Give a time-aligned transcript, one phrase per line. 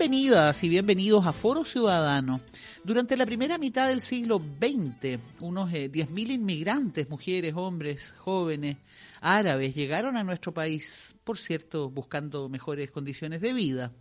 [0.00, 2.40] Bienvenidas y bienvenidos a Foro Ciudadano.
[2.82, 8.78] Durante la primera mitad del siglo XX, unos 10.000 inmigrantes, mujeres, hombres, jóvenes,
[9.20, 13.92] árabes, llegaron a nuestro país, por cierto, buscando mejores condiciones de vida.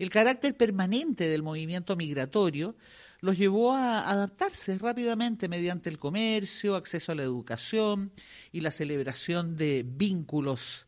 [0.00, 2.74] El carácter permanente del movimiento migratorio
[3.20, 8.10] los llevó a adaptarse rápidamente mediante el comercio, acceso a la educación
[8.50, 10.87] y la celebración de vínculos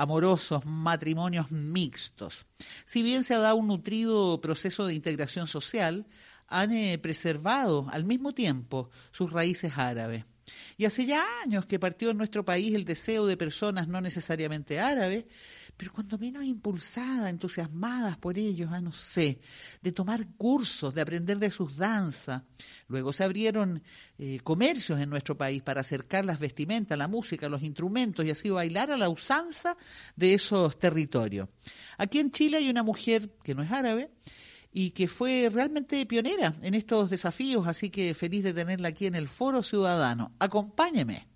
[0.00, 2.46] amorosos, matrimonios mixtos.
[2.84, 6.06] Si bien se ha dado un nutrido proceso de integración social,
[6.48, 10.24] han eh, preservado al mismo tiempo sus raíces árabes.
[10.76, 14.80] Y hace ya años que partió en nuestro país el deseo de personas no necesariamente
[14.80, 15.26] árabes
[15.80, 19.40] pero cuando menos impulsadas, entusiasmadas por ellos, ah, no sé,
[19.80, 22.42] de tomar cursos, de aprender de sus danzas.
[22.86, 23.82] Luego se abrieron
[24.18, 28.50] eh, comercios en nuestro país para acercar las vestimentas, la música, los instrumentos y así
[28.50, 29.74] bailar a la usanza
[30.16, 31.48] de esos territorios.
[31.96, 34.10] Aquí en Chile hay una mujer que no es árabe,
[34.72, 39.14] y que fue realmente pionera en estos desafíos, así que feliz de tenerla aquí en
[39.14, 40.32] el Foro Ciudadano.
[40.38, 41.29] Acompáñeme.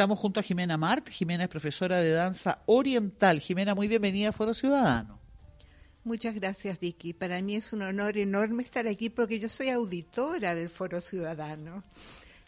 [0.00, 1.10] Estamos junto a Jimena Mart.
[1.10, 3.38] Jimena es profesora de danza oriental.
[3.38, 5.20] Jimena, muy bienvenida a Foro Ciudadano.
[6.04, 7.12] Muchas gracias, Vicky.
[7.12, 11.84] Para mí es un honor enorme estar aquí porque yo soy auditora del Foro Ciudadano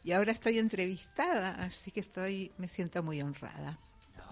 [0.02, 3.78] y ahora estoy entrevistada, así que estoy, me siento muy honrada.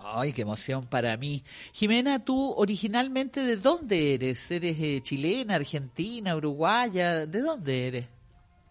[0.03, 1.45] Ay, qué emoción para mí.
[1.75, 4.51] Jimena, tú originalmente de dónde eres?
[4.51, 7.27] ¿Eres eh, chilena, argentina, uruguaya?
[7.27, 8.07] ¿De dónde eres?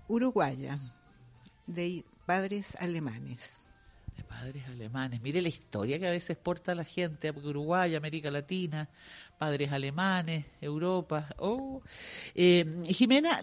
[0.08, 0.80] Uruguaya,
[1.68, 3.60] de padres alemanes
[4.24, 5.22] padres alemanes.
[5.22, 8.90] Mire la historia que a veces porta la gente, Uruguay, América Latina,
[9.38, 11.28] padres alemanes, Europa.
[11.38, 11.82] Oh.
[12.36, 13.42] Eh, Jimena,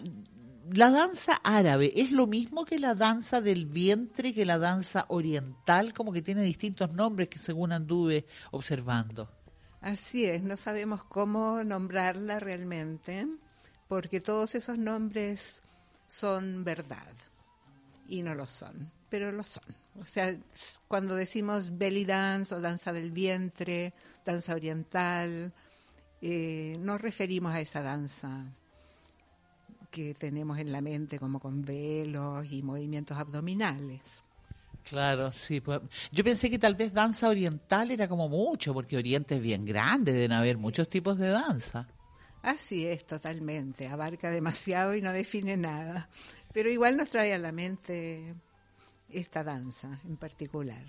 [0.73, 5.93] la danza árabe es lo mismo que la danza del vientre, que la danza oriental,
[5.93, 9.29] como que tiene distintos nombres que según anduve observando.
[9.81, 13.27] Así es, no sabemos cómo nombrarla realmente,
[13.87, 15.61] porque todos esos nombres
[16.07, 17.13] son verdad
[18.07, 19.63] y no lo son pero lo son.
[19.99, 20.35] O sea,
[20.87, 23.93] cuando decimos belly dance o danza del vientre,
[24.25, 25.51] danza oriental,
[26.21, 28.45] eh, nos referimos a esa danza
[29.89, 34.23] que tenemos en la mente como con velos y movimientos abdominales.
[34.83, 35.59] Claro, sí.
[35.59, 35.81] Pues,
[36.11, 40.13] yo pensé que tal vez danza oriental era como mucho, porque Oriente es bien grande,
[40.13, 41.87] deben haber muchos tipos de danza.
[42.41, 43.87] Así es, totalmente.
[43.87, 46.09] Abarca demasiado y no define nada.
[46.53, 48.35] Pero igual nos trae a la mente
[49.09, 50.85] esta danza en particular.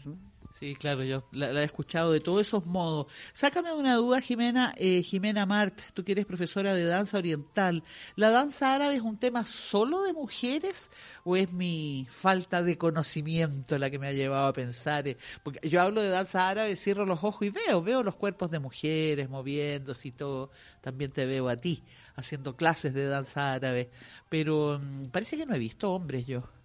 [0.59, 3.07] Sí, claro, yo la, he escuchado de todos esos modos.
[3.33, 7.85] Sácame una duda, Jimena, eh, Jimena Mart, tú que eres profesora de danza oriental.
[8.17, 10.91] ¿La danza árabe es un tema solo de mujeres
[11.23, 15.07] o es mi falta de conocimiento la que me ha llevado a pensar?
[15.07, 18.51] Eh, porque yo hablo de danza árabe, cierro los ojos y veo, veo los cuerpos
[18.51, 20.51] de mujeres moviéndose y todo.
[20.81, 21.85] También te veo a ti
[22.17, 23.91] haciendo clases de danza árabe,
[24.29, 26.58] pero mm, parece que no he visto hombres yo.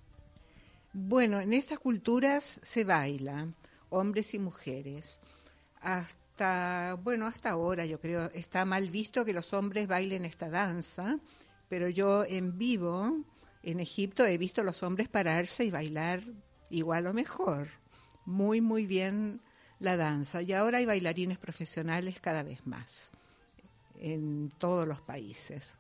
[0.96, 3.48] Bueno, en estas culturas se baila,
[3.90, 5.22] hombres y mujeres.
[5.81, 11.18] Hasta, bueno, hasta ahora yo creo, está mal visto que los hombres bailen esta danza,
[11.68, 13.18] pero yo en vivo,
[13.63, 16.24] en Egipto, he visto a los hombres pararse y bailar
[16.69, 17.69] igual o mejor.
[18.25, 19.42] Muy, muy bien
[19.80, 20.44] la danza.
[20.44, 23.10] Y ahora hay bailarines profesionales cada vez más
[24.00, 25.75] en todos los países.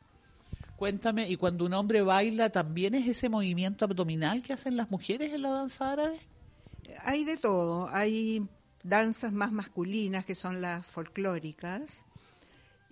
[0.75, 5.33] Cuéntame, ¿y cuando un hombre baila también es ese movimiento abdominal que hacen las mujeres
[5.33, 6.19] en la danza árabe?
[7.03, 8.47] Hay de todo, hay
[8.83, 12.05] danzas más masculinas que son las folclóricas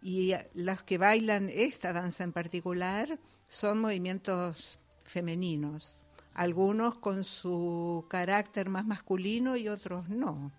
[0.02, 3.20] y las que bailan esta danza en particular
[3.50, 6.02] son movimientos femeninos,
[6.34, 10.52] algunos con su carácter más masculino y otros no.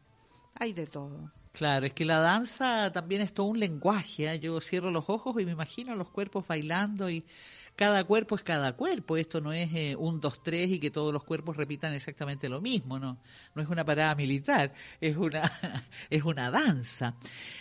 [0.59, 1.33] Hay de todo.
[1.52, 4.32] Claro, es que la danza también es todo un lenguaje.
[4.32, 4.40] ¿eh?
[4.40, 7.25] Yo cierro los ojos y me imagino los cuerpos bailando y
[7.77, 9.17] cada cuerpo es cada cuerpo.
[9.17, 12.61] Esto no es eh, un, dos, tres y que todos los cuerpos repitan exactamente lo
[12.61, 13.19] mismo, ¿no?
[13.55, 15.51] No es una parada militar, es una,
[16.11, 17.17] es una danza.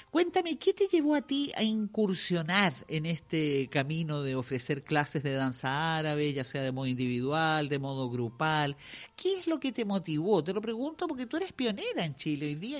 [0.09, 5.33] Cuéntame, ¿qué te llevó a ti a incursionar en este camino de ofrecer clases de
[5.33, 8.75] danza árabe, ya sea de modo individual, de modo grupal?
[9.15, 10.43] ¿Qué es lo que te motivó?
[10.43, 12.79] Te lo pregunto porque tú eres pionera en Chile hoy día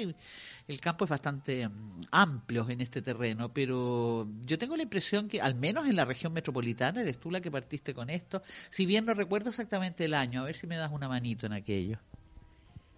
[0.72, 5.42] el campo es bastante mm, amplio en este terreno, pero yo tengo la impresión que
[5.42, 9.06] al menos en la región metropolitana eres tú la que partiste con esto, si bien
[9.06, 11.98] no recuerdo exactamente el año, a ver si me das una manito en aquello.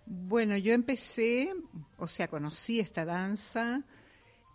[0.06, 1.54] Bueno, yo empecé,
[1.98, 3.84] o sea, conocí esta danza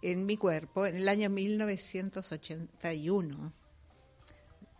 [0.02, 3.52] en mi cuerpo en el año 1981.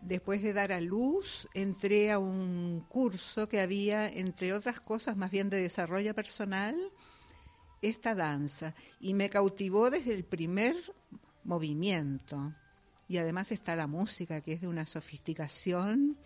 [0.01, 5.31] Después de dar a luz, entré a un curso que había, entre otras cosas, más
[5.31, 6.77] bien de desarrollo personal,
[7.81, 8.73] esta danza.
[9.01, 10.77] Y me cautivó desde el primer
[11.43, 12.53] movimiento.
[13.09, 16.17] Y además está la música, que es de una sofisticación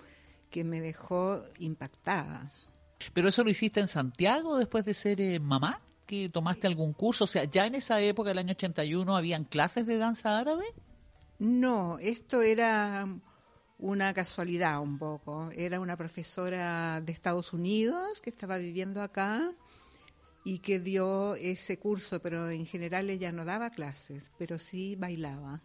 [0.51, 2.51] que me dejó impactada.
[3.13, 5.81] ¿Pero eso lo hiciste en Santiago después de ser eh, mamá?
[6.06, 7.24] que tomaste algún curso?
[7.24, 10.65] O sea, ¿ya en esa época, el año 81, habían clases de danza árabe?
[11.39, 13.07] No, esto era
[13.77, 15.50] una casualidad un poco.
[15.51, 19.53] Era una profesora de Estados Unidos que estaba viviendo acá
[20.45, 25.62] y que dio ese curso, pero en general ella no daba clases, pero sí bailaba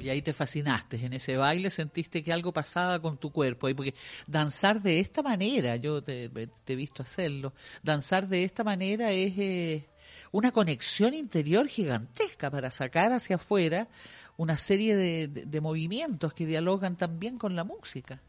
[0.00, 3.68] y ahí te fascinaste en ese baile, sentiste que algo pasaba con tu cuerpo.
[3.74, 3.94] Porque
[4.26, 6.30] danzar de esta manera, yo te,
[6.66, 7.52] he visto hacerlo,
[7.82, 9.88] danzar de esta manera es eh,
[10.32, 13.88] una conexión interior gigantesca para sacar hacia afuera
[14.36, 18.20] una serie de, movimientos que dialogan también con la música.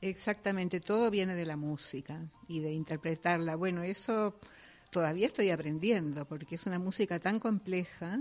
[0.00, 3.56] Exactamente, todo viene de la música y de interpretarla.
[3.56, 4.38] Bueno, eso
[4.90, 8.20] todavía estoy aprendiendo porque es una música tan compleja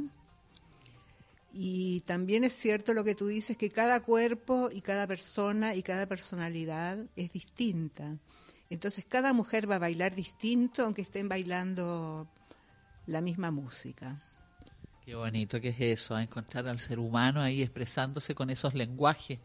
[1.59, 5.81] y también es cierto lo que tú dices, que cada cuerpo y cada persona y
[5.81, 8.15] cada personalidad es distinta.
[8.69, 12.27] Entonces cada mujer va a bailar distinto aunque estén bailando
[13.07, 14.21] la misma música.
[15.03, 19.39] Qué bonito que es eso, a encontrar al ser humano ahí expresándose con esos lenguajes.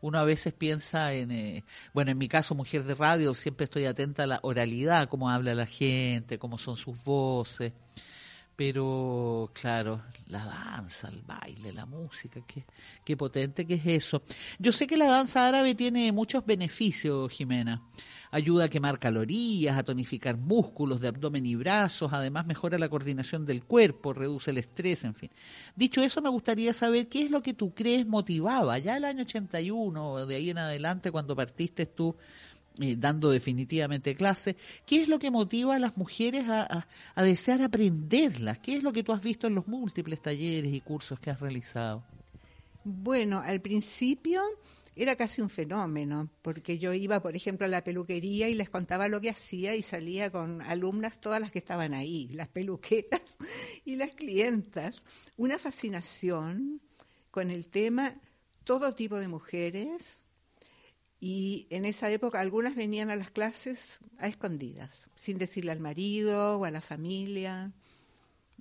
[0.00, 3.84] Uno a veces piensa en, eh, bueno, en mi caso, mujer de radio, siempre estoy
[3.84, 7.74] atenta a la oralidad, cómo habla la gente, cómo son sus voces.
[8.58, 12.64] Pero claro, la danza, el baile, la música, qué,
[13.04, 14.24] qué potente que es eso.
[14.58, 17.80] Yo sé que la danza árabe tiene muchos beneficios, Jimena.
[18.32, 23.46] Ayuda a quemar calorías, a tonificar músculos de abdomen y brazos, además mejora la coordinación
[23.46, 25.30] del cuerpo, reduce el estrés, en fin.
[25.76, 29.22] Dicho eso, me gustaría saber qué es lo que tú crees motivaba, ya el año
[29.22, 32.16] 81, de ahí en adelante, cuando partiste tú
[32.80, 34.56] eh, dando definitivamente clases.
[34.86, 38.58] ¿Qué es lo que motiva a las mujeres a, a, desear aprenderlas?
[38.58, 41.40] ¿Qué es lo que tú has visto en los múltiples talleres y cursos que has
[41.40, 42.04] realizado?
[42.84, 44.42] Bueno, al principio
[44.98, 49.06] era casi un fenómeno, porque yo iba, por ejemplo, a la peluquería y les contaba
[49.06, 53.22] lo que hacía y salía con alumnas, todas las que estaban ahí, las peluqueras
[53.84, 55.04] y las clientas.
[55.36, 56.80] Una fascinación
[57.30, 58.12] con el tema,
[58.64, 60.24] todo tipo de mujeres,
[61.20, 66.58] y en esa época algunas venían a las clases a escondidas, sin decirle al marido
[66.58, 67.72] o a la familia.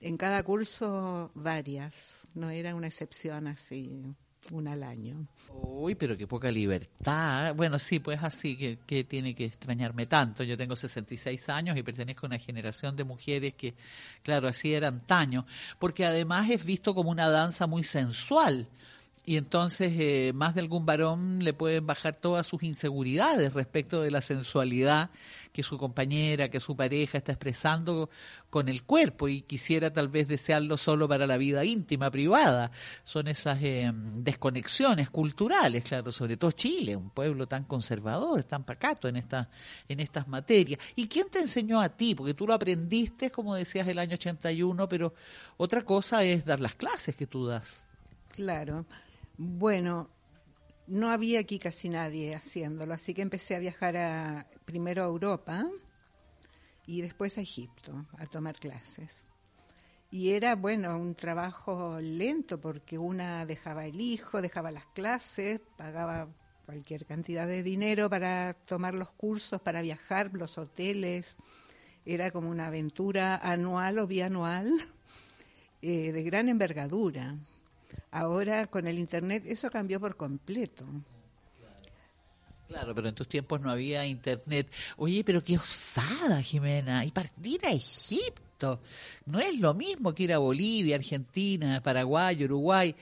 [0.01, 4.03] En cada curso varias, no era una excepción así,
[4.51, 5.27] una al año.
[5.49, 7.53] Uy, pero qué poca libertad.
[7.55, 10.43] Bueno, sí, pues así, que, que tiene que extrañarme tanto.
[10.43, 13.75] Yo tengo 66 años y pertenezco a una generación de mujeres que,
[14.23, 15.45] claro, así eran antaño,
[15.77, 18.67] porque además es visto como una danza muy sensual
[19.27, 24.09] y entonces eh, más de algún varón le pueden bajar todas sus inseguridades respecto de
[24.09, 25.09] la sensualidad
[25.51, 28.09] que su compañera, que su pareja está expresando
[28.49, 32.71] con el cuerpo y quisiera tal vez desearlo solo para la vida íntima, privada.
[33.03, 39.09] Son esas eh, desconexiones culturales, claro, sobre todo Chile, un pueblo tan conservador, tan pacato
[39.09, 39.49] en, esta,
[39.89, 40.79] en estas materias.
[40.95, 42.15] ¿Y quién te enseñó a ti?
[42.15, 45.13] Porque tú lo aprendiste, como decías, el año 81, pero
[45.57, 47.75] otra cosa es dar las clases que tú das.
[48.29, 48.85] Claro.
[49.37, 50.09] Bueno,
[50.87, 55.67] no había aquí casi nadie haciéndolo, así que empecé a viajar a, primero a Europa
[56.87, 59.23] y después a Egipto a tomar clases.
[60.09, 66.29] Y era, bueno, un trabajo lento porque una dejaba el hijo, dejaba las clases, pagaba
[66.65, 71.37] cualquier cantidad de dinero para tomar los cursos, para viajar, los hoteles.
[72.05, 74.73] Era como una aventura anual o bianual
[75.81, 77.35] eh, de gran envergadura.
[78.11, 80.85] Ahora con el Internet eso cambió por completo.
[82.67, 84.69] Claro, pero en tus tiempos no había internet.
[84.97, 87.05] Oye, pero qué osada, Jimena.
[87.05, 88.81] Y partir a Egipto.
[89.25, 92.93] No es lo mismo que ir a Bolivia, Argentina, Paraguay, Uruguay.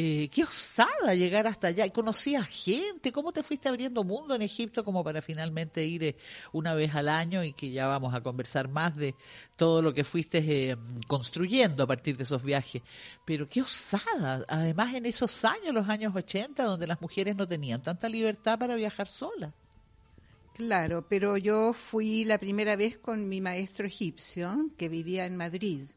[0.00, 1.84] Eh, qué osada llegar hasta allá.
[1.84, 3.10] ¿Y conocías gente?
[3.10, 6.16] ¿Cómo te fuiste abriendo mundo en Egipto como para finalmente ir eh,
[6.52, 9.16] una vez al año y que ya vamos a conversar más de
[9.56, 10.76] todo lo que fuiste eh,
[11.08, 12.80] construyendo a partir de esos viajes?
[13.24, 14.44] Pero qué osada.
[14.46, 18.76] Además, en esos años, los años 80, donde las mujeres no tenían tanta libertad para
[18.76, 19.52] viajar solas.
[20.54, 25.88] Claro, pero yo fui la primera vez con mi maestro egipcio que vivía en Madrid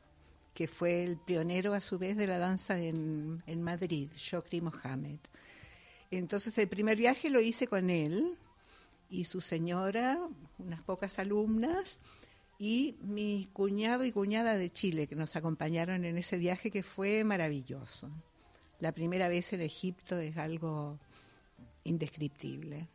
[0.53, 5.19] que fue el pionero a su vez de la danza en, en Madrid, Shokri Mohamed.
[6.11, 8.37] Entonces el primer viaje lo hice con él
[9.09, 10.19] y su señora,
[10.57, 11.99] unas pocas alumnas,
[12.59, 17.23] y mi cuñado y cuñada de Chile que nos acompañaron en ese viaje que fue
[17.23, 18.09] maravilloso.
[18.79, 20.99] La primera vez en Egipto es algo
[21.83, 22.87] indescriptible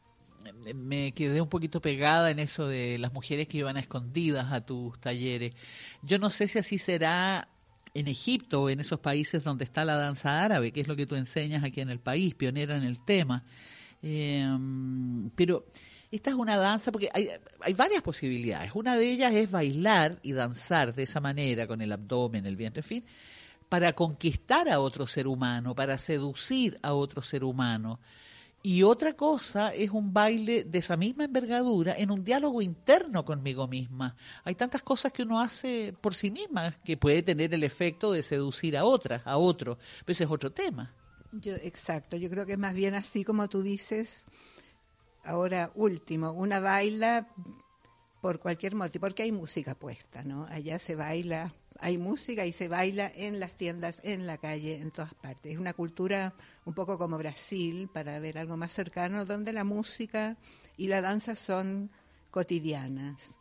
[0.75, 4.61] me quedé un poquito pegada en eso de las mujeres que iban a escondidas a
[4.61, 5.55] tus talleres.
[6.03, 7.49] Yo no sé si así será
[7.95, 11.07] en Egipto o en esos países donde está la danza árabe, que es lo que
[11.07, 13.45] tú enseñas aquí en el país, pionera en el tema.
[14.03, 15.67] Em, pero
[16.11, 17.29] esta es una danza, porque hay,
[17.61, 18.73] hay varias posibilidades.
[18.75, 22.81] Una de ellas es bailar y danzar de esa manera, con el abdomen, el vientre,
[22.81, 23.05] en fin,
[23.69, 27.99] para conquistar a otro ser humano, para seducir a otro ser humano.
[28.69, 33.69] Y otra cosa es un baile de esa misma envergadura en un diálogo interno conmigo
[33.69, 34.17] misma.
[34.43, 38.25] Hay tantas cosas que uno hace por sí misma que puede tener el efecto de
[38.25, 40.93] seducir a otras, a otro, pero ese es otro tema.
[41.31, 44.25] Yo, exacto, yo creo que es más bien así como tú dices.
[45.23, 47.29] Ahora, último, una baila
[48.21, 50.45] por cualquier motivo, porque hay música puesta, ¿no?
[50.47, 54.91] Allá se baila, hay música y se baila en las tiendas, en la calle, en
[54.91, 55.53] todas partes.
[55.53, 60.37] Es una cultura un poco como Brasil, para ver algo más cercano, donde la música
[60.77, 61.91] y la danza son
[62.31, 63.37] cotidianas.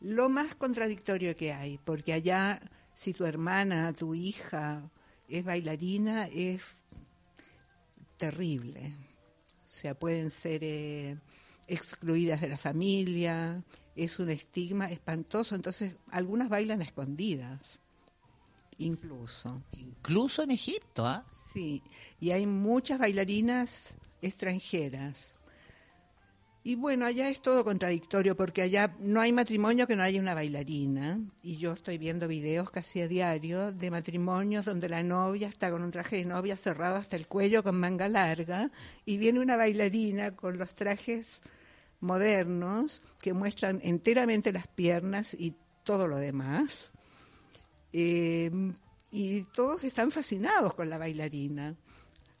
[0.00, 2.60] Lo más contradictorio que hay, porque allá
[2.94, 4.90] si tu hermana, tu hija
[5.28, 6.62] es bailarina, es
[8.16, 8.94] terrible.
[9.66, 11.18] O sea, pueden ser eh,
[11.66, 13.62] excluidas de la familia,
[13.96, 17.78] es un estigma espantoso, entonces algunas bailan escondidas,
[18.78, 19.62] incluso.
[19.72, 21.24] Incluso en Egipto, ¿ah?
[21.52, 21.82] Sí,
[22.20, 25.36] y hay muchas bailarinas extranjeras.
[26.66, 30.32] Y bueno, allá es todo contradictorio porque allá no hay matrimonio que no haya una
[30.32, 31.20] bailarina.
[31.42, 35.82] Y yo estoy viendo videos casi a diario de matrimonios donde la novia está con
[35.82, 38.70] un traje de novia cerrado hasta el cuello con manga larga
[39.04, 41.42] y viene una bailarina con los trajes
[42.04, 46.92] modernos que muestran enteramente las piernas y todo lo demás.
[47.92, 48.50] Eh,
[49.10, 51.74] y todos están fascinados con la bailarina.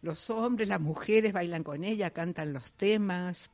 [0.02, 3.50] Los hombres, las mujeres bailan con ella, cantan los temas.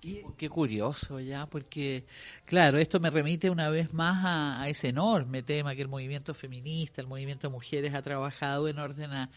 [0.00, 2.04] Qué, curioso ya, porque
[2.44, 4.22] claro, esto me remite una vez más
[4.60, 8.80] a, ese enorme tema que el movimiento feminista, el movimiento de mujeres ha trabajado en
[8.80, 9.30] orden a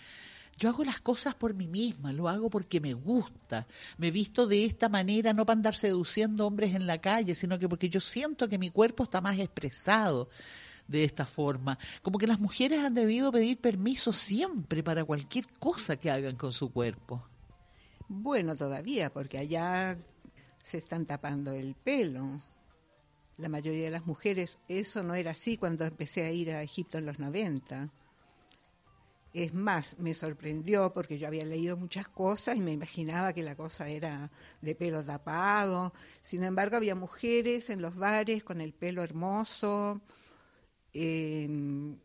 [0.57, 3.67] yo hago las cosas por mí misma, lo hago porque me gusta.
[3.97, 7.67] Me visto de esta manera, no para andar seduciendo hombres en la calle, sino que
[7.67, 10.29] porque yo siento que mi cuerpo está más expresado
[10.87, 11.77] de esta forma.
[12.01, 16.53] Como que las mujeres han debido pedir permiso siempre para cualquier cosa que hagan con
[16.53, 17.27] su cuerpo.
[18.07, 19.97] Bueno, todavía, porque allá
[20.63, 22.41] se están tapando el pelo.
[23.37, 26.97] La mayoría de las mujeres, eso no era así cuando empecé a ir a Egipto
[26.97, 27.91] en los 90.
[29.35, 33.55] Es más, me sorprendió porque yo había leído muchas cosas y me imaginaba que la
[33.55, 35.93] cosa era de pelo tapado.
[36.21, 40.01] Sin embargo, había mujeres en los bares con el pelo hermoso,
[40.97, 41.99] Em,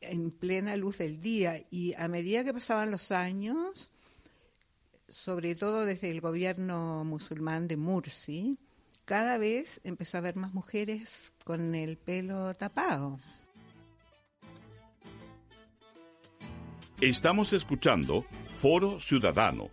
[0.00, 3.88] en plena luz del día y a medida que pasaban los años,
[5.08, 8.58] sobre todo desde el gobierno musulmán de Mursi,
[9.04, 13.20] cada vez empezó a haber más mujeres con el pelo tapado.
[17.02, 18.24] Estamos escuchando
[18.60, 19.70] Foro Ciudadano.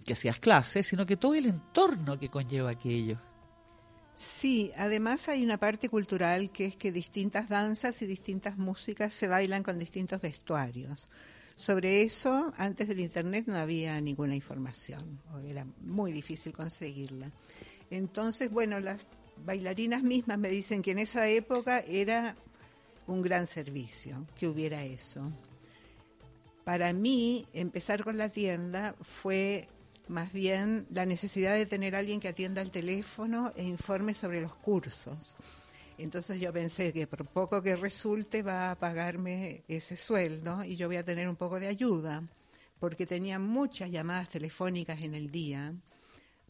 [0.05, 3.19] que hacías clases, sino que todo el entorno que conlleva aquello.
[4.17, 9.27] Sí, además hay una parte cultural que es que distintas danzas y distintas músicas se
[9.27, 11.07] bailan con distintos vestuarios.
[11.55, 17.31] Sobre eso, antes del Internet no había ninguna información, o era muy difícil conseguirla.
[17.91, 18.97] Entonces, bueno, las
[19.45, 22.35] bailarinas mismas me dicen que en esa época era
[23.05, 25.31] un gran servicio que hubiera eso.
[26.63, 29.67] Para mí, empezar con la tienda fue
[30.07, 34.53] más bien la necesidad de tener alguien que atienda el teléfono e informe sobre los
[34.55, 35.35] cursos.
[35.97, 40.87] Entonces yo pensé que por poco que resulte va a pagarme ese sueldo y yo
[40.87, 42.23] voy a tener un poco de ayuda,
[42.79, 45.73] porque tenía muchas llamadas telefónicas en el día,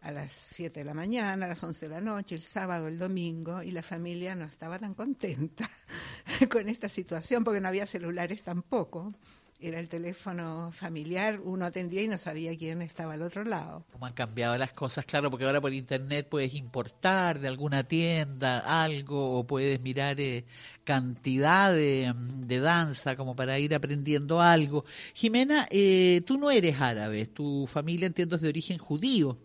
[0.01, 2.99] a las 7 de la mañana, a las 11 de la noche, el sábado, el
[2.99, 5.69] domingo, y la familia no estaba tan contenta
[6.51, 9.13] con esta situación, porque no había celulares tampoco
[9.59, 13.85] era el teléfono familiar, uno atendía y no sabía quién estaba al otro lado.
[13.91, 18.59] Cómo han cambiado las cosas, claro, porque ahora por internet puedes importar de alguna tienda
[18.59, 20.45] algo o puedes mirar eh,
[20.83, 22.13] cantidad de,
[22.59, 24.85] danza como para ir aprendiendo algo.
[25.15, 29.39] Jimena, eh, tú no eres árabe, tu familia entiendo es de origen judío.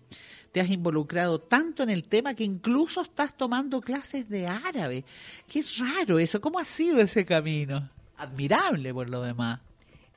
[0.53, 5.07] Te has involucrado tanto en el tema que incluso estás tomando clases de árabe.
[5.51, 7.89] Qué raro eso, ¿cómo ha sido ese camino?
[8.19, 9.61] Admirable por lo demás.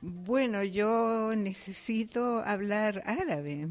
[0.02, 3.68] Bueno, yo necesito hablar árabe,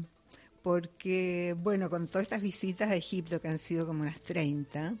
[0.60, 4.96] porque, bueno, con todas estas visitas a Egipto, que han sido como unas 30,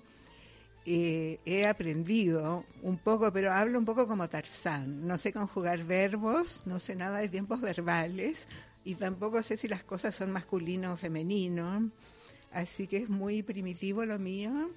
[0.86, 5.04] eh, he aprendido un poco, pero hablo un poco como Tarzán.
[5.04, 8.46] No sé conjugar verbos, no sé nada de tiempos verbales
[8.84, 11.90] y tampoco sé si las cosas son masculino o femenino.
[12.52, 14.70] Así que es muy primitivo lo mío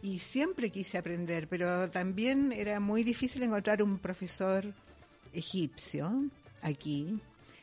[0.00, 4.72] y siempre quise aprender, pero también era muy difícil encontrar un profesor
[5.32, 6.24] egipcio
[6.62, 7.20] aquí.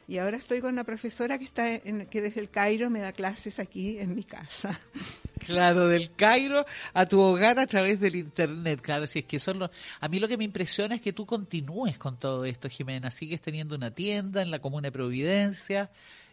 [0.10, 3.12] Y ahora estoy con una profesora que está en, que desde el Cairo me da
[3.12, 4.78] clases aquí en mi casa.
[5.40, 8.82] Claro, del Cairo a tu hogar a través del internet.
[8.82, 9.70] Claro, si es que son los...
[10.02, 13.10] A mí lo que me impresiona es que tú continúes con todo esto, Jimena.
[13.10, 15.90] Sigues teniendo una tienda en la Comuna de Providencia.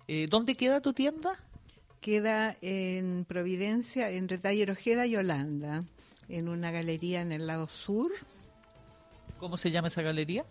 [0.09, 1.38] Eh, ¿Dónde queda tu tienda?
[2.01, 5.85] Queda en Providencia, entre Taller Ojeda y Holanda,
[6.29, 8.11] en una galería en el lado sur.
[9.38, 10.44] ¿Cómo se llama esa galería?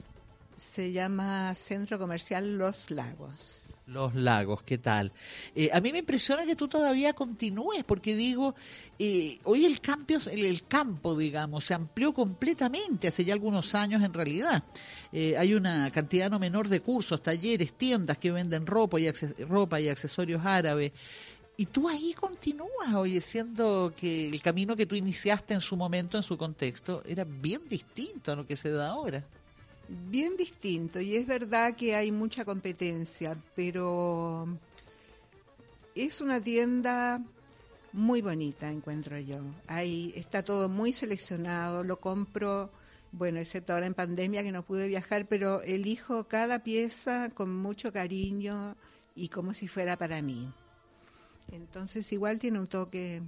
[0.57, 3.67] Se llama Centro Comercial Los Lagos.
[3.87, 5.11] Los Lagos, ¿qué tal?
[5.53, 8.55] Eh, a mí me impresiona que tú todavía continúes, porque digo,
[8.97, 14.13] eh, hoy el, campo, el, campo, digamos, se amplió completamente hace ya algunos años en
[14.13, 14.63] realidad.
[15.11, 19.11] Eh, hay una cantidad no menor de cursos, talleres, tiendas que venden ropa y,
[19.43, 20.93] ropa y accesorios árabes.
[21.57, 26.17] Y tú ahí continúas, oye, siendo que el camino que tú iniciaste en su momento,
[26.17, 29.23] en su contexto, era bien distinto a lo que se da ahora
[29.87, 34.47] bien distinto y es verdad que hay mucha competencia, pero
[35.95, 37.21] es una tienda
[37.93, 39.39] muy bonita, encuentro yo.
[39.67, 42.69] Ahí está todo muy seleccionado, lo compro,
[43.11, 47.93] bueno, excepto ahora en pandemia que no pude viajar, pero elijo cada pieza con mucho
[47.93, 48.75] cariño
[49.15, 50.51] y como si fuera para mí.
[51.51, 53.21] Entonces igual tiene un toque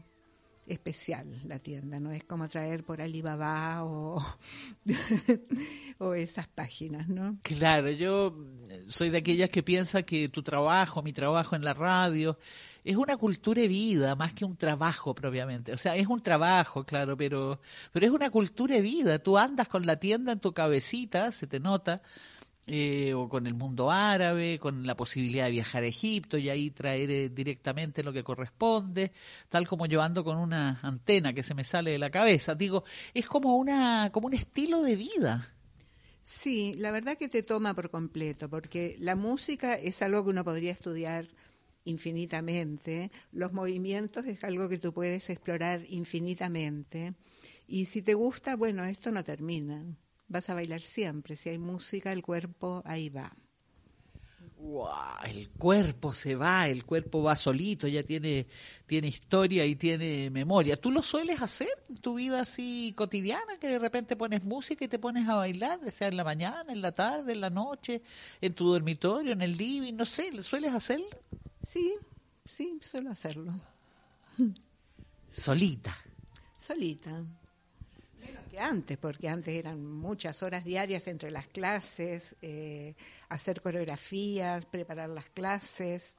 [0.68, 4.24] especial la tienda, no es como traer por Alibaba o,
[5.98, 7.38] o esas páginas, ¿no?
[7.42, 8.36] Claro, yo
[8.88, 12.38] soy de aquellas que piensa que tu trabajo, mi trabajo en la radio,
[12.84, 15.74] es una cultura de vida más que un trabajo propiamente.
[15.74, 17.60] O sea, es un trabajo, claro, pero,
[17.92, 19.20] pero es una cultura de vida.
[19.20, 22.02] Tú andas con la tienda en tu cabecita, se te nota,
[22.68, 26.70] eh, o con el mundo árabe, con la posibilidad de viajar a Egipto y ahí
[26.70, 29.14] traer eh, directamente lo que corresponde,
[29.48, 32.56] tal como yo ando con una antena que se me sale de la cabeza.
[32.56, 35.54] Digo, es como una como un estilo de vida.
[36.22, 40.44] Sí, la verdad que te toma por completo, porque la música es algo que uno
[40.44, 41.30] podría estudiar
[41.86, 47.14] infinitamente, los movimientos es algo que tú puedes explorar infinitamente,
[47.66, 49.86] y si te gusta, bueno, esto no termina,
[50.28, 53.32] vas a bailar siempre, si hay música, el cuerpo ahí va.
[54.60, 54.90] Wow,
[55.26, 58.48] el cuerpo se va, el cuerpo va solito, ya tiene,
[58.88, 60.82] tiene historia y tiene memoria.
[60.82, 64.88] ¿Tú lo sueles hacer en tu vida así cotidiana, que de repente pones música y
[64.88, 68.02] te pones a bailar, sea en la mañana, en la tarde, en la noche,
[68.42, 71.08] en tu dormitorio, en el living, no sé, ¿sueles hacerlo?
[71.62, 71.94] Sí,
[72.44, 73.54] sí, suelo hacerlo.
[75.32, 75.96] Solita.
[76.58, 77.24] Solita
[78.50, 82.96] que antes, porque antes eran muchas horas diarias entre las clases, eh,
[83.30, 86.16] hacer coreografías, preparar las clases.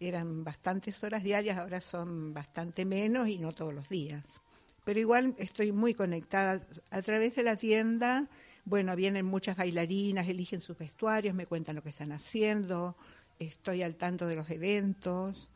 [0.00, 4.40] Eran bastantes horas diarias, ahora son bastante menos y no todos los días.
[4.84, 8.28] Pero igual estoy muy conectada a través de la tienda.
[8.64, 12.96] Bueno, vienen muchas bailarinas, eligen sus vestuarios, me cuentan lo que están haciendo,
[13.38, 15.50] estoy al tanto de los eventos.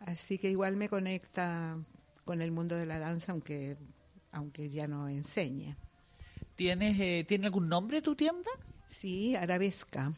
[0.00, 1.76] Así que igual me conecta
[2.24, 3.76] con el mundo de la danza, aunque
[4.32, 5.76] aunque ya no enseñe.
[6.56, 8.50] ¿Tienes, eh, ¿Tiene algún nombre tu tienda?
[8.86, 10.12] Sí, Arabesca.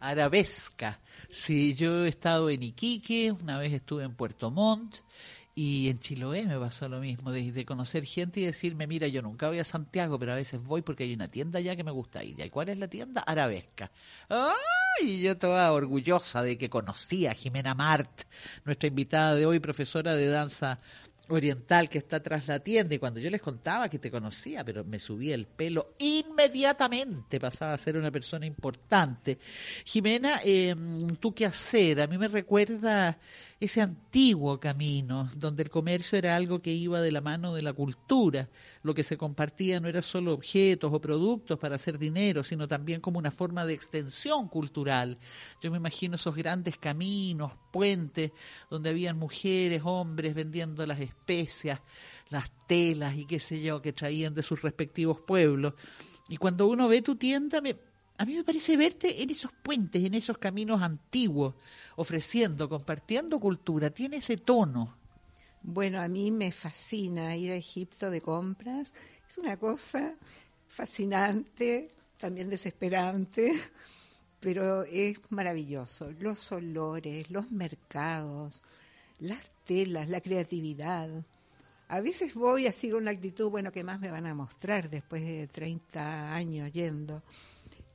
[0.00, 1.00] Arabesca.
[1.30, 4.96] Sí, yo he estado en Iquique, una vez estuve en Puerto Montt
[5.58, 9.48] y en Chiloé me pasó lo mismo, de, conocer gente y decirme, mira, yo nunca
[9.48, 12.22] voy a Santiago, pero a veces voy porque hay una tienda allá que me gusta
[12.22, 12.38] ir.
[12.38, 13.22] ¿Y cuál es la tienda?
[13.22, 13.90] Arabesca.
[14.28, 15.22] ¡Ay!
[15.22, 18.24] Yo estaba orgullosa de que conocía a Jimena Mart,
[18.66, 20.78] nuestra invitada de hoy, profesora de danza
[21.28, 24.84] oriental que está tras la tienda y cuando yo les contaba que te conocía, pero
[24.84, 29.38] me subía el pelo, inmediatamente pasaba a ser una persona importante.
[29.84, 30.74] Jimena, eh,
[31.20, 32.00] ¿tú qué hacer?
[32.00, 33.18] A mí me recuerda
[33.58, 37.72] ese antiguo camino donde el comercio era algo que iba de la mano de la
[37.72, 38.50] cultura.
[38.82, 43.00] Lo que se compartía no era solo objetos o productos para hacer dinero, sino también
[43.00, 45.18] como una forma de extensión cultural.
[45.62, 48.32] Yo me imagino esos grandes caminos, puentes,
[48.68, 51.80] donde habían mujeres, hombres vendiendo las especias,
[52.28, 55.72] las telas y qué sé yo, que traían de sus respectivos pueblos.
[56.28, 57.62] Y cuando uno ve tu tienda,
[58.18, 61.54] a mí me parece verte en esos puentes, en esos caminos antiguos,
[61.96, 64.96] ofreciendo, compartiendo cultura, tiene ese tono.
[65.62, 68.94] Bueno, a mí me fascina ir a Egipto de compras,
[69.28, 70.14] es una cosa
[70.68, 73.52] fascinante, también desesperante,
[74.40, 76.12] pero es maravilloso.
[76.20, 78.62] Los olores, los mercados,
[79.18, 81.10] las telas, la creatividad.
[81.88, 85.24] A veces voy así con la actitud, bueno, ¿qué más me van a mostrar después
[85.24, 87.22] de 30 años yendo?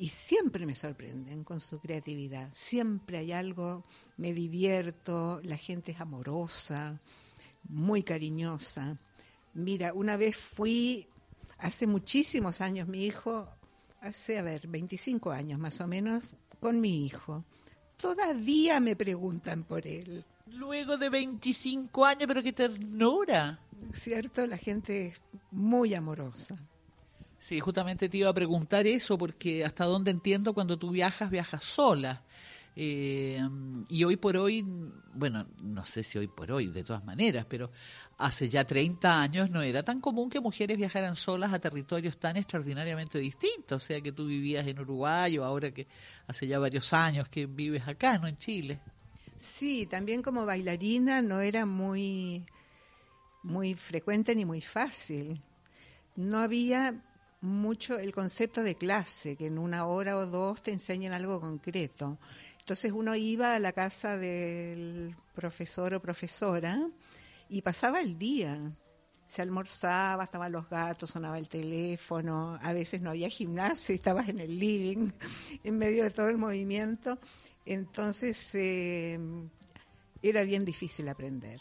[0.01, 2.49] Y siempre me sorprenden con su creatividad.
[2.53, 3.83] Siempre hay algo,
[4.17, 6.99] me divierto, la gente es amorosa,
[7.69, 8.97] muy cariñosa.
[9.53, 11.07] Mira, una vez fui,
[11.59, 13.47] hace muchísimos años, mi hijo,
[13.99, 16.23] hace, a ver, 25 años más o menos,
[16.59, 17.45] con mi hijo.
[17.95, 20.25] Todavía me preguntan por él.
[20.47, 23.59] Luego de 25 años, pero qué ternura.
[23.93, 24.47] ¿Cierto?
[24.47, 26.57] La gente es muy amorosa.
[27.41, 31.63] Sí, justamente te iba a preguntar eso, porque hasta donde entiendo, cuando tú viajas, viajas
[31.63, 32.21] sola.
[32.75, 33.41] Eh,
[33.89, 34.63] y hoy por hoy,
[35.15, 37.71] bueno, no sé si hoy por hoy, de todas maneras, pero
[38.19, 42.37] hace ya 30 años no era tan común que mujeres viajaran solas a territorios tan
[42.37, 45.87] extraordinariamente distintos, o sea que tú vivías en Uruguay o ahora que
[46.27, 48.27] hace ya varios años que vives acá, ¿no?
[48.27, 48.79] En Chile.
[49.35, 52.45] Sí, también como bailarina no era muy,
[53.41, 55.41] muy frecuente ni muy fácil.
[56.15, 57.01] No había
[57.41, 62.17] mucho el concepto de clase, que en una hora o dos te enseñan algo concreto.
[62.59, 66.87] Entonces uno iba a la casa del profesor o profesora
[67.49, 68.59] y pasaba el día.
[69.27, 74.29] Se almorzaba, estaban los gatos, sonaba el teléfono, a veces no había gimnasio y estabas
[74.29, 75.09] en el living,
[75.63, 77.17] en medio de todo el movimiento.
[77.65, 79.19] Entonces eh,
[80.21, 81.59] era bien difícil aprender.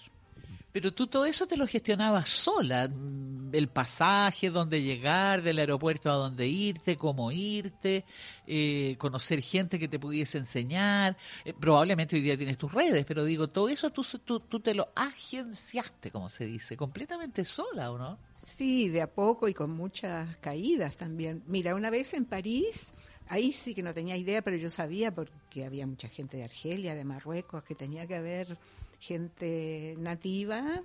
[0.73, 6.11] Pero tú todo eso te lo gestionabas sola, mm, el pasaje, dónde llegar, del aeropuerto
[6.11, 8.05] a dónde irte, cómo irte,
[8.47, 11.17] eh, conocer gente que te pudiese enseñar.
[11.45, 14.75] Eh, probablemente hoy día tienes tus redes, pero digo, todo eso tú, tú, tú, te
[14.75, 18.19] lo agenciaste, como se dice, completamente sola, ¿o no?
[18.33, 21.43] Sí, de a poco y con muchas caídas también.
[21.47, 22.93] Mira, una vez en París,
[23.29, 26.95] ahí sí que no tenía idea, pero yo sabía porque había mucha gente de Argelia,
[26.95, 28.57] de Marruecos, que tenía que haber
[29.01, 30.83] gente nativa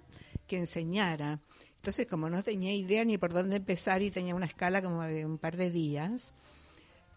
[0.47, 1.39] que enseñara.
[1.75, 5.25] Entonces, como no tenía idea ni por dónde empezar y tenía una escala como de
[5.25, 6.33] un par de días,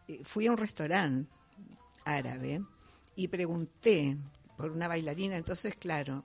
[0.09, 1.31] eh, fui a un restaurante
[2.05, 2.63] árabe
[3.17, 4.19] y pregunté
[4.57, 5.37] por una bailarina.
[5.37, 6.25] Entonces, claro,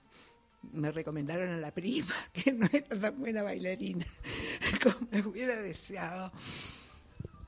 [0.72, 4.06] me recomendaron a la prima, que no era tan buena bailarina
[4.84, 6.32] como me hubiera deseado.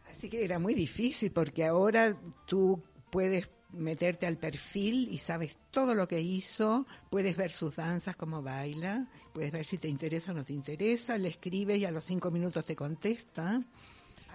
[0.09, 5.57] Así Sí, que era muy difícil porque ahora tú puedes meterte al perfil y sabes
[5.71, 10.31] todo lo que hizo, puedes ver sus danzas, cómo baila, puedes ver si te interesa
[10.31, 13.61] o no te interesa, le escribes y a los cinco minutos te contesta.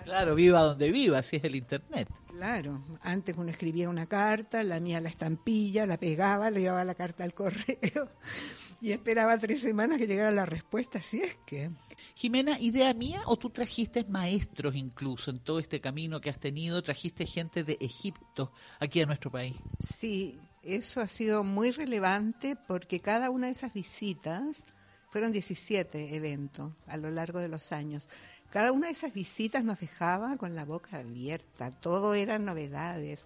[0.05, 2.09] Claro, viva donde viva, así es el Internet.
[2.29, 6.95] Claro, antes uno escribía una carta, la mía la estampilla, la pegaba, le llevaba la
[6.95, 8.09] carta al correo
[8.81, 11.71] y esperaba tres semanas que llegara la respuesta, así es que...
[12.15, 16.83] Jimena, ¿idea mía o tú trajiste maestros incluso en todo este camino que has tenido?
[16.83, 19.57] ¿Trajiste gente de Egipto aquí a nuestro país?
[19.79, 24.65] Sí, eso ha sido muy relevante porque cada una de esas visitas,
[25.11, 28.09] fueron 17 eventos a lo largo de los años,
[28.51, 33.25] cada una de esas visitas nos dejaba con la boca abierta, todo eran novedades.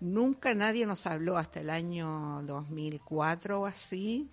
[0.00, 4.28] Nunca nadie nos habló hasta el año 2004 o así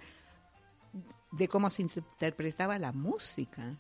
[1.34, 3.78] de cómo se interpretaba la música.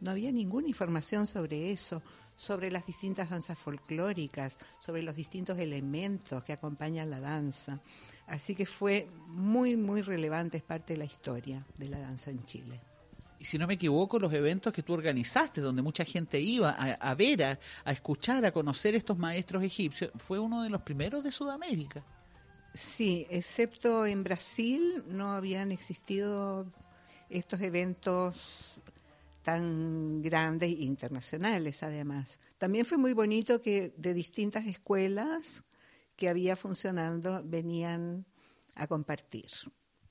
[0.00, 2.02] No había ninguna información sobre eso,
[2.36, 7.80] sobre las distintas danzas folclóricas, sobre los distintos elementos que acompañan la danza.
[8.26, 12.44] Así que fue muy, muy relevante, es parte de la historia de la danza en
[12.44, 12.80] Chile.
[13.38, 17.14] Y si no me equivoco, los eventos que tú organizaste, donde mucha gente iba a,
[17.14, 21.32] ver, a, a escuchar, a conocer estos maestros egipcios, fue uno de los primeros de
[21.32, 22.04] Sudamérica.
[22.74, 26.66] Sí, excepto en Brasil no habían existido
[27.32, 28.80] estos eventos
[29.42, 32.38] tan grandes e internacionales además.
[32.58, 35.64] También fue muy bonito que de distintas escuelas
[36.16, 38.24] que había funcionando venían
[38.74, 39.50] a compartir,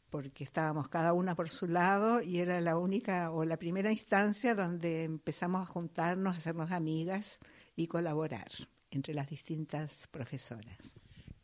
[0.10, 4.54] porque estábamos cada una por su lado y era la única o la primera instancia
[4.54, 7.40] donde empezamos a juntarnos, a hacernos amigas
[7.76, 8.52] y colaborar
[8.92, 10.98] entre las distintas profesoras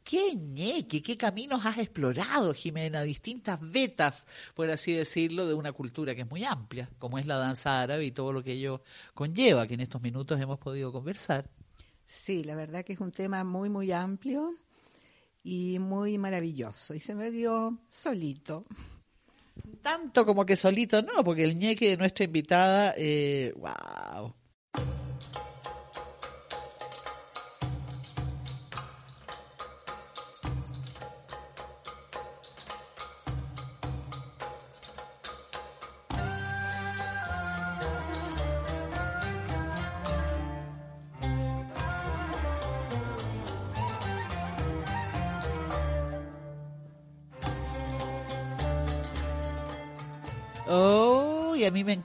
[0.07, 6.15] qué ñeque, qué caminos has explorado, Jimena, distintas vetas, por así decirlo, de una cultura
[6.15, 8.81] que es muy amplia, como es la danza árabe y todo lo que ello
[9.13, 11.49] conlleva, que en estos minutos hemos podido conversar.
[12.05, 14.55] Sí, la verdad que es un tema muy, muy amplio
[15.43, 18.65] y muy maravilloso, y se me dio solito.
[19.81, 23.73] Tanto como que solito, no, porque el ñeque de nuestra invitada, eh, wow,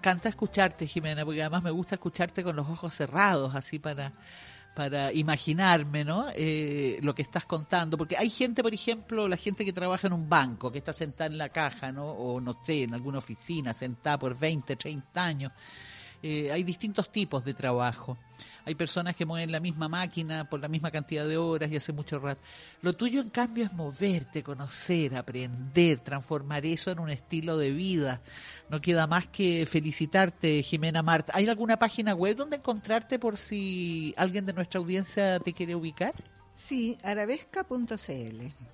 [0.02, 4.12] encanta escucharte, Jimena, porque además me gusta escucharte con los ojos cerrados, así para,
[4.74, 6.26] para imaginarme, ¿no?
[6.34, 10.14] Eh, lo que estás contando, porque hay gente, por ejemplo, la gente que trabaja en
[10.14, 12.06] un banco, que está sentada en la caja, ¿no?
[12.06, 15.52] O no sé, en alguna oficina, sentada por 20, 30 años
[16.22, 18.16] eh, hay distintos tipos de trabajo.
[18.64, 21.92] Hay personas que mueven la misma máquina por la misma cantidad de horas y hace
[21.92, 22.40] mucho rato.
[22.80, 28.20] Lo tuyo, en cambio, es moverte, conocer, aprender, transformar eso en un estilo de vida.
[28.70, 31.30] No queda más que felicitarte, Jimena Mart.
[31.32, 36.14] ¿Hay alguna página web donde encontrarte por si alguien de nuestra audiencia te quiere ubicar?
[36.54, 38.71] Sí, arabesca.cl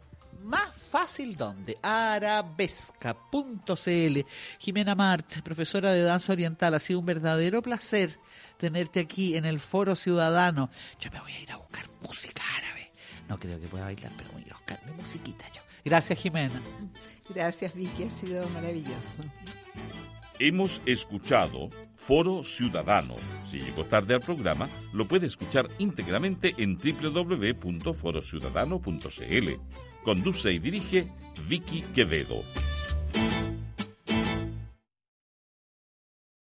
[0.49, 4.19] más fácil donde arabesca.cl.
[4.59, 8.19] Jimena Mart, profesora de danza oriental, ha sido un verdadero placer
[8.57, 10.71] tenerte aquí en el Foro Ciudadano.
[10.99, 12.91] Yo me voy a ir a buscar música árabe.
[13.29, 15.61] No creo que pueda bailar, pero voy a ir a buscar mi musiquita yo.
[15.85, 16.61] Gracias, Jimena.
[17.29, 19.23] Gracias, Vicky, ha sido maravilloso.
[20.41, 23.17] Hemos escuchado Foro Ciudadano.
[23.45, 29.61] Si llegó tarde al programa, lo puede escuchar íntegramente en www.forociudadano.cl.
[30.09, 31.07] Conduce y dirige
[31.51, 32.43] Vicky Quevedo.